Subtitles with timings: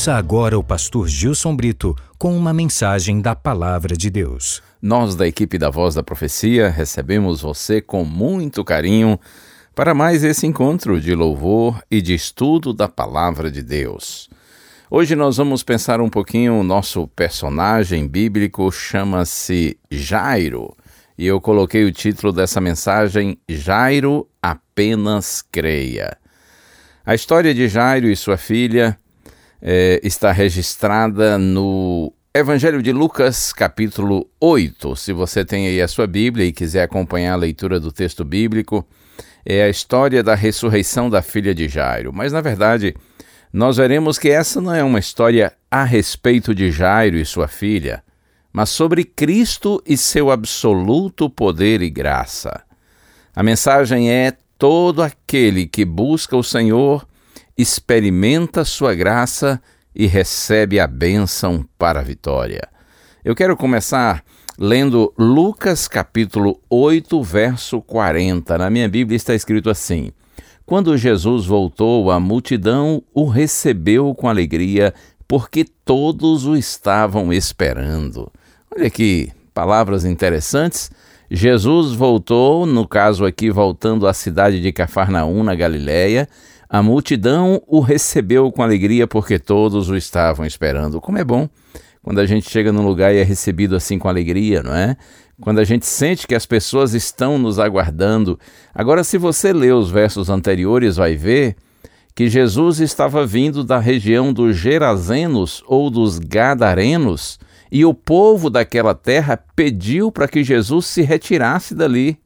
[0.00, 4.62] Ouça agora o pastor Gilson Brito com uma mensagem da Palavra de Deus.
[4.80, 9.20] Nós, da equipe da Voz da Profecia, recebemos você com muito carinho
[9.74, 14.30] para mais esse encontro de louvor e de estudo da Palavra de Deus.
[14.90, 20.74] Hoje nós vamos pensar um pouquinho, o nosso personagem bíblico chama-se Jairo,
[21.18, 26.16] e eu coloquei o título dessa mensagem Jairo apenas creia.
[27.04, 28.98] A história de Jairo e sua filha
[29.62, 34.96] é, está registrada no Evangelho de Lucas, capítulo 8.
[34.96, 38.86] Se você tem aí a sua Bíblia e quiser acompanhar a leitura do texto bíblico,
[39.44, 42.12] é a história da ressurreição da filha de Jairo.
[42.12, 42.94] Mas, na verdade,
[43.52, 48.02] nós veremos que essa não é uma história a respeito de Jairo e sua filha,
[48.52, 52.62] mas sobre Cristo e seu absoluto poder e graça.
[53.34, 57.06] A mensagem é: todo aquele que busca o Senhor
[57.60, 59.60] experimenta sua graça
[59.94, 62.68] e recebe a bênção para a vitória.
[63.24, 64.24] Eu quero começar
[64.58, 68.56] lendo Lucas capítulo 8, verso 40.
[68.56, 70.10] Na minha Bíblia está escrito assim:
[70.64, 74.94] Quando Jesus voltou, a multidão o recebeu com alegria,
[75.28, 78.32] porque todos o estavam esperando.
[78.74, 80.90] Olha que palavras interessantes.
[81.30, 86.28] Jesus voltou, no caso aqui voltando à cidade de Cafarnaum, na Galiléia,
[86.68, 91.00] a multidão o recebeu com alegria porque todos o estavam esperando.
[91.00, 91.48] Como é bom
[92.02, 94.96] quando a gente chega num lugar e é recebido assim com alegria, não é?
[95.40, 98.38] Quando a gente sente que as pessoas estão nos aguardando.
[98.74, 101.54] Agora, se você ler os versos anteriores, vai ver
[102.14, 107.38] que Jesus estava vindo da região dos Gerazenos ou dos Gadarenos
[107.70, 112.18] e o povo daquela terra pediu para que Jesus se retirasse dali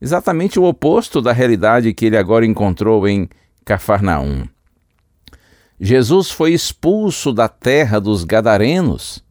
[0.00, 3.28] exatamente o oposto da realidade que ele agora encontrou em
[3.64, 4.46] Cafarnaum.
[5.78, 9.24] Jesus foi expulso da terra dos Gadarenos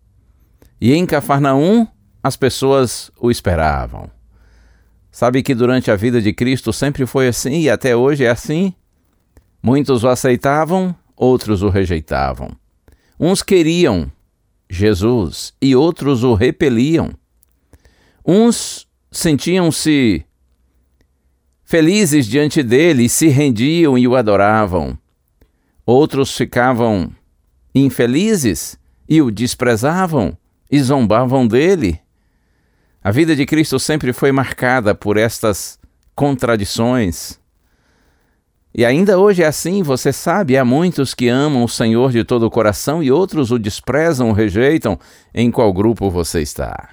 [0.82, 1.88] e em Cafarnaum
[2.22, 4.10] as pessoas o esperavam.
[5.12, 8.74] Sabe que durante a vida de Cristo sempre foi assim e até hoje é assim?
[9.62, 12.52] Muitos o aceitavam, outros o rejeitavam.
[13.20, 14.12] Uns queriam
[14.70, 17.12] Jesus e outros o repeliam.
[18.26, 20.24] Uns sentiam-se
[21.64, 24.98] felizes diante dele, se rendiam e o adoravam.
[25.86, 27.12] Outros ficavam
[27.74, 28.78] infelizes
[29.08, 30.38] e o desprezavam
[30.72, 32.00] e zombavam dele.
[33.04, 35.80] A vida de Cristo sempre foi marcada por estas
[36.14, 37.40] contradições.
[38.74, 42.44] E ainda hoje é assim, você sabe, há muitos que amam o Senhor de todo
[42.44, 45.00] o coração e outros o desprezam, o rejeitam.
[45.34, 46.90] Em qual grupo você está?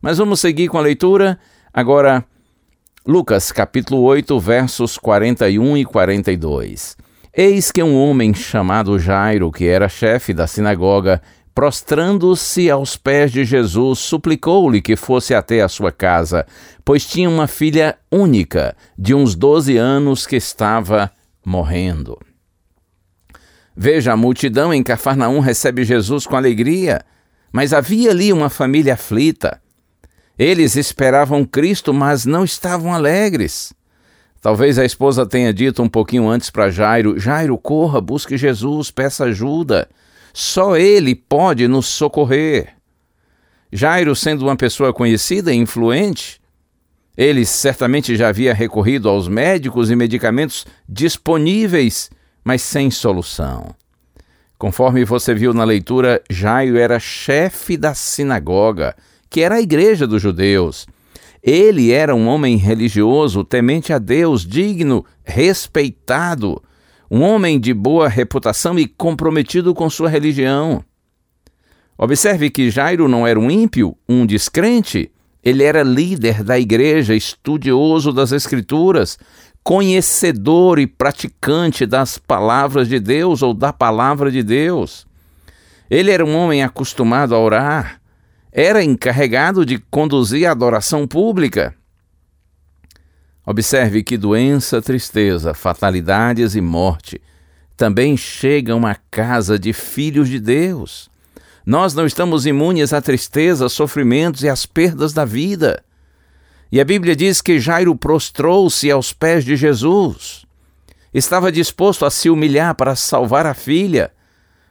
[0.00, 1.38] Mas vamos seguir com a leitura.
[1.72, 2.24] Agora,
[3.06, 6.96] Lucas capítulo 8, versos 41 e 42.
[7.34, 11.22] Eis que um homem chamado Jairo, que era chefe da sinagoga,
[11.54, 16.46] prostrando-se aos pés de Jesus, suplicou-lhe que fosse até a sua casa,
[16.84, 21.10] pois tinha uma filha única, de uns doze anos, que estava
[21.44, 22.18] morrendo.
[23.76, 27.02] Veja, a multidão em Cafarnaum recebe Jesus com alegria,
[27.52, 29.60] mas havia ali uma família aflita.
[30.38, 33.72] Eles esperavam Cristo, mas não estavam alegres.
[34.40, 39.24] Talvez a esposa tenha dito um pouquinho antes para Jairo: Jairo, corra, busque Jesus, peça
[39.24, 39.88] ajuda.
[40.32, 42.74] Só ele pode nos socorrer.
[43.72, 46.40] Jairo, sendo uma pessoa conhecida e influente,
[47.16, 52.10] ele certamente já havia recorrido aos médicos e medicamentos disponíveis,
[52.44, 53.74] mas sem solução.
[54.58, 58.94] Conforme você viu na leitura, Jairo era chefe da sinagoga
[59.32, 60.86] que era a igreja dos judeus.
[61.42, 66.62] Ele era um homem religioso, temente a Deus, digno, respeitado,
[67.14, 70.82] um homem de boa reputação e comprometido com sua religião.
[71.98, 75.12] Observe que Jairo não era um ímpio, um descrente.
[75.44, 79.18] Ele era líder da igreja, estudioso das Escrituras,
[79.62, 85.06] conhecedor e praticante das palavras de Deus ou da palavra de Deus.
[85.90, 88.00] Ele era um homem acostumado a orar,
[88.50, 91.74] era encarregado de conduzir a adoração pública.
[93.44, 97.20] Observe que doença, tristeza, fatalidades e morte
[97.76, 101.10] também chegam à casa de filhos de Deus.
[101.66, 105.82] Nós não estamos imunes à tristeza, sofrimentos e às perdas da vida.
[106.70, 110.46] E a Bíblia diz que Jairo prostrou-se aos pés de Jesus.
[111.12, 114.12] Estava disposto a se humilhar para salvar a filha.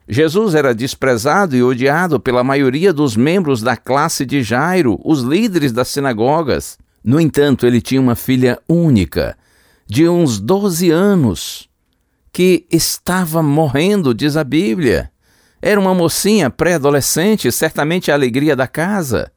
[0.07, 5.71] Jesus era desprezado e odiado pela maioria dos membros da classe de Jairo, os líderes
[5.71, 6.77] das sinagogas.
[7.03, 9.37] No entanto, ele tinha uma filha única,
[9.87, 11.69] de uns 12 anos,
[12.31, 15.11] que estava morrendo, diz a Bíblia.
[15.61, 19.31] Era uma mocinha pré-adolescente, certamente a alegria da casa.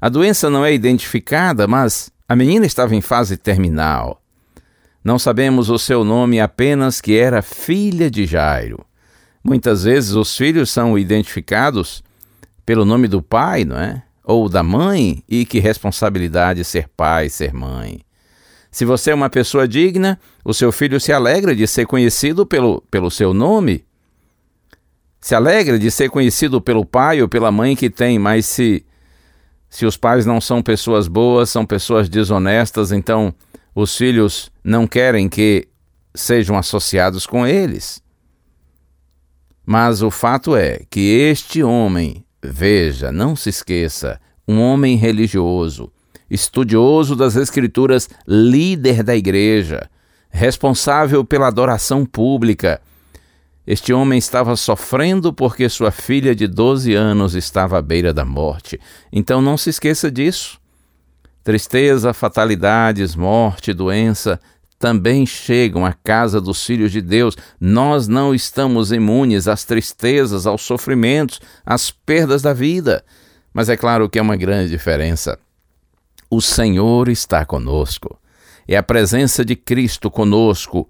[0.00, 4.22] A doença não é identificada, mas a menina estava em fase terminal.
[5.02, 8.84] Não sabemos o seu nome, apenas que era filha de Jairo.
[9.42, 12.02] Muitas vezes os filhos são identificados
[12.66, 14.02] pelo nome do pai, não é?
[14.28, 18.02] Ou da mãe, e que responsabilidade ser pai, ser mãe.
[18.70, 22.82] Se você é uma pessoa digna, o seu filho se alegra de ser conhecido pelo,
[22.90, 23.86] pelo seu nome,
[25.18, 28.84] se alegra de ser conhecido pelo pai ou pela mãe que tem, mas se
[29.70, 33.34] se os pais não são pessoas boas, são pessoas desonestas, então
[33.74, 35.68] os filhos não querem que
[36.14, 38.02] sejam associados com eles.
[39.64, 45.92] Mas o fato é que este homem, veja, não se esqueça, um homem religioso,
[46.30, 49.88] estudioso das Escrituras, líder da igreja,
[50.30, 52.80] responsável pela adoração pública,
[53.70, 58.80] este homem estava sofrendo porque sua filha de 12 anos estava à beira da morte.
[59.12, 60.58] Então não se esqueça disso.
[61.44, 64.40] Tristeza, fatalidades, morte, doença
[64.78, 67.36] também chegam à casa dos filhos de Deus.
[67.60, 73.04] Nós não estamos imunes às tristezas, aos sofrimentos, às perdas da vida.
[73.52, 75.38] Mas é claro que é uma grande diferença.
[76.30, 78.18] O Senhor está conosco.
[78.66, 80.88] É a presença de Cristo conosco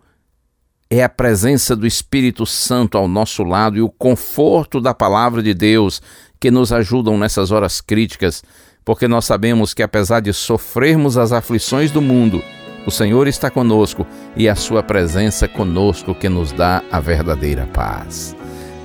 [0.90, 5.52] é a presença do Espírito Santo ao nosso lado e o conforto da palavra de
[5.52, 6.00] Deus
[6.40, 8.42] que nos ajudam nessas horas críticas,
[8.84, 12.42] porque nós sabemos que apesar de sofrermos as aflições do mundo,
[12.88, 18.34] o Senhor está conosco e a sua presença conosco que nos dá a verdadeira paz.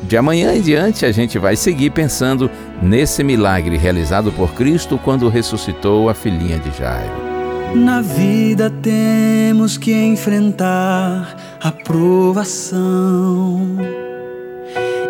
[0.03, 2.51] De amanhã em diante a gente vai seguir pensando
[2.81, 7.13] nesse milagre realizado por Cristo quando ressuscitou a filhinha de Jairo.
[7.75, 13.77] Na vida temos que enfrentar a provação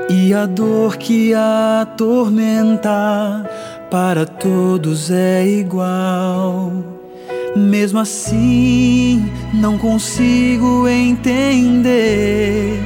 [0.07, 2.92] e a dor que atormenta
[3.90, 6.93] para todos é igual.
[7.55, 12.79] Mesmo assim, não consigo entender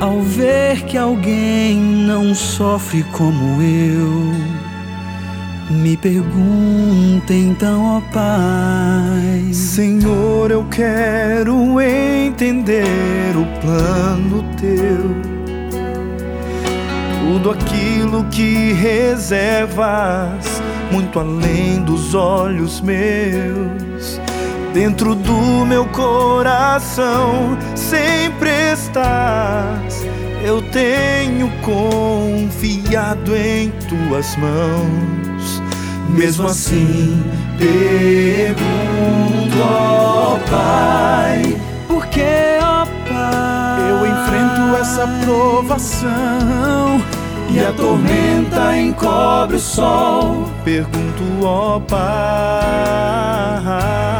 [0.00, 4.32] ao ver que alguém não sofre como eu.
[5.68, 9.52] Me pergunta então, ó Pai.
[9.52, 12.84] Senhor, eu quero entender
[13.34, 15.16] o plano teu.
[17.20, 23.85] Tudo aquilo que reservas, muito além dos olhos meus.
[24.76, 30.06] Dentro do meu coração sempre estás.
[30.44, 35.62] Eu tenho confiado em tuas mãos
[36.10, 37.24] mesmo assim,
[37.56, 38.58] pergunto,
[39.62, 41.56] ó Pai,
[41.88, 47.00] por que, ó Pai, eu enfrento essa provação
[47.48, 50.50] e a tormenta encobre o sol?
[50.62, 51.96] Pergunto, ó Pai,
[53.64, 54.15] Pai,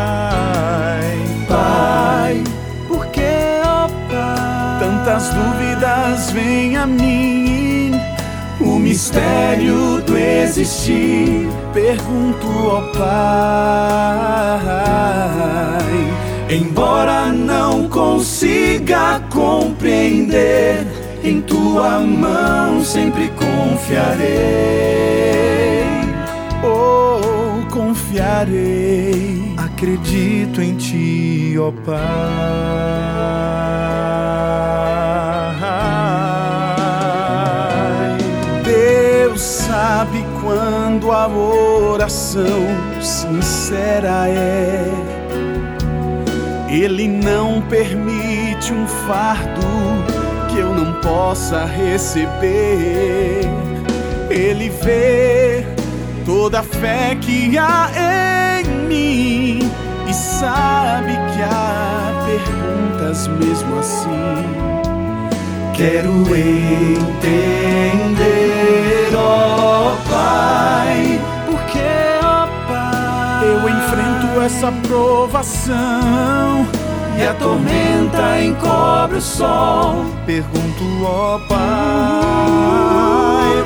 [5.06, 7.92] Pai, tantas dúvidas vêm a mim?
[8.60, 13.06] O mistério do existir pergunto ao Pai.
[16.50, 20.84] Embora não consiga compreender,
[21.22, 24.26] em tua mão sempre confiarei.
[26.64, 33.45] Oh, confiarei, acredito em ti, ó Pai.
[40.96, 42.66] Quando a oração
[43.02, 44.90] sincera é.
[46.70, 49.60] Ele não permite um fardo
[50.48, 53.42] que eu não possa receber.
[54.30, 55.66] Ele vê
[56.24, 57.90] toda a fé que há
[58.62, 59.58] em mim
[60.08, 64.46] e sabe que há perguntas mesmo assim.
[65.74, 66.86] Quero entender,
[74.66, 76.66] a provação
[77.16, 80.04] e a tormenta encobre o sol.
[80.26, 81.56] Pergunto, ó Pai,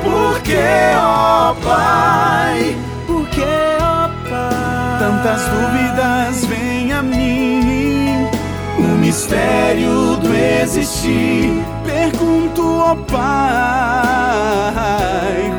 [0.03, 2.77] por que, ó Pai?
[3.07, 3.41] Por que,
[3.81, 4.99] ó Pai?
[4.99, 8.27] Tantas dúvidas vêm a mim.
[8.77, 11.65] O mistério do existir.
[12.01, 13.21] Pergunto, ó Pai,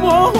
[0.02, 0.32] oh,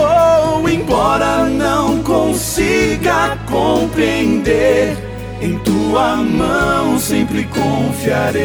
[0.65, 4.97] oh, embora não consiga compreender
[5.41, 8.43] em tua mão sempre confiarei.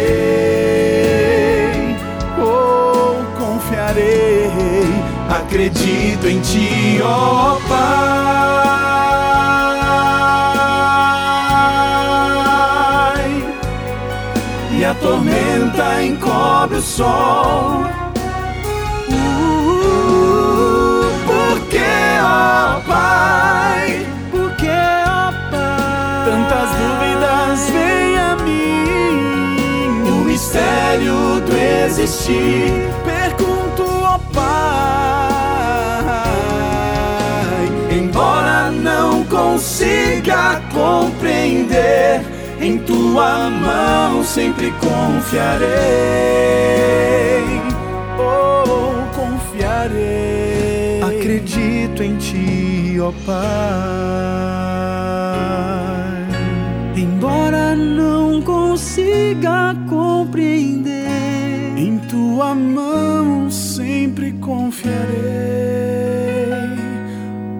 [2.40, 4.52] Oh, confiarei.
[5.28, 8.27] Acredito em ti, ó oh Pai.
[15.68, 17.86] Tormenta encobre o sol.
[19.10, 19.16] Uh,
[21.26, 21.80] porque,
[22.22, 24.06] ó oh Pai
[26.26, 30.04] tantas dúvidas vêm a mim.
[30.10, 32.72] O mistério do existir,
[33.06, 34.48] pergunto ao Pai.
[37.90, 45.68] Embora não consiga compreender, em tua mão sempre confiarei.
[48.20, 51.02] Oh, confiarei.
[51.02, 54.08] Acredito em ti, ó oh Pai
[57.18, 61.08] embora não consiga compreender.
[61.76, 64.98] Em tua mão sempre confiarei,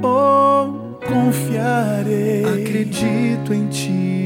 [0.02, 2.46] oh, confiarei.
[2.46, 4.17] Acredito em ti,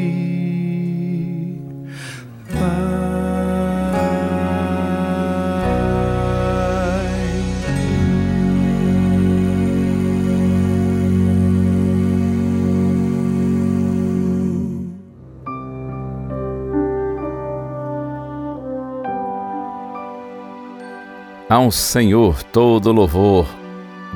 [21.52, 23.46] Ao Senhor todo louvor,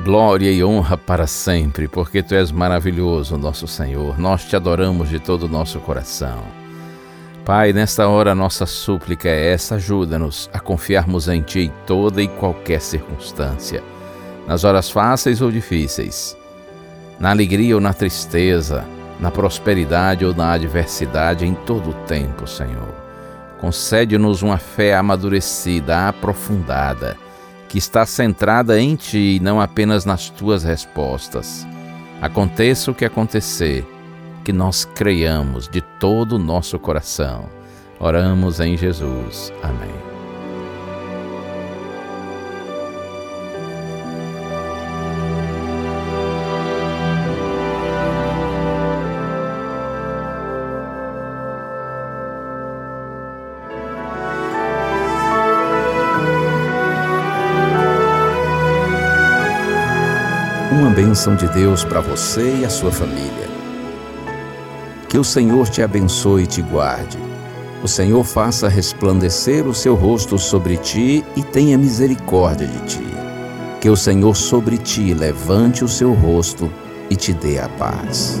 [0.02, 4.18] glória e honra para sempre, porque Tu és maravilhoso, nosso Senhor.
[4.18, 6.44] Nós te adoramos de todo o nosso coração.
[7.44, 12.26] Pai, nesta hora nossa súplica é essa: ajuda-nos a confiarmos em Ti em toda e
[12.26, 13.84] qualquer circunstância,
[14.46, 16.34] nas horas fáceis ou difíceis,
[17.20, 18.82] na alegria ou na tristeza,
[19.20, 22.94] na prosperidade ou na adversidade, em todo o tempo, Senhor.
[23.60, 27.25] Concede-nos uma fé amadurecida, aprofundada
[27.68, 31.66] que está centrada em ti e não apenas nas tuas respostas.
[32.20, 33.86] Aconteça o que acontecer,
[34.44, 37.44] que nós creiamos de todo o nosso coração.
[37.98, 39.52] Oramos em Jesus.
[39.62, 40.15] Amém.
[61.06, 63.48] Bênção de Deus para você e a sua família.
[65.08, 67.16] Que o Senhor te abençoe e te guarde.
[67.80, 73.06] O Senhor faça resplandecer o seu rosto sobre ti e tenha misericórdia de ti.
[73.80, 76.68] Que o Senhor sobre ti levante o seu rosto
[77.08, 78.40] e te dê a paz.